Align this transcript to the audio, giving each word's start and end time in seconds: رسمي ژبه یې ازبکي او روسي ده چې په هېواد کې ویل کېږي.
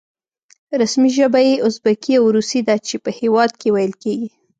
رسمي 0.81 1.09
ژبه 1.17 1.39
یې 1.49 1.53
ازبکي 1.67 2.13
او 2.19 2.25
روسي 2.35 2.61
ده 2.67 2.75
چې 2.87 2.95
په 3.03 3.09
هېواد 3.19 3.51
کې 3.59 3.67
ویل 3.75 3.93
کېږي. 4.03 4.29